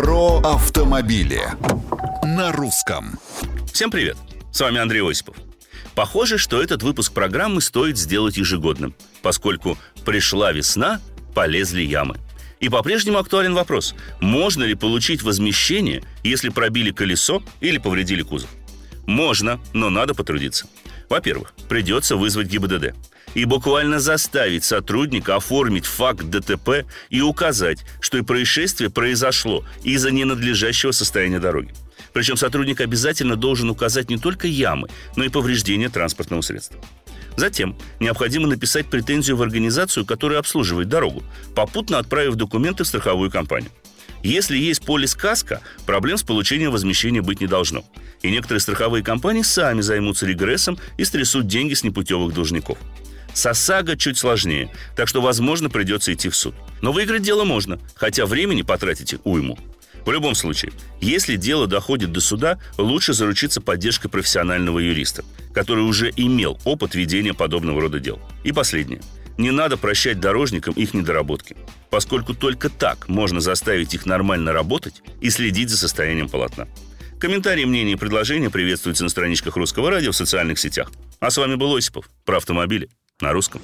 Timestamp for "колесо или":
16.92-17.76